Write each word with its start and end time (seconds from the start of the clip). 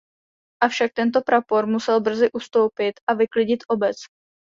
Avšak 0.65 0.89
tento 0.99 1.19
prapor 1.27 1.63
musel 1.73 1.97
brzy 2.01 2.27
ustoupit 2.39 2.95
a 3.09 3.13
vyklidit 3.13 3.61
obec. 3.75 3.97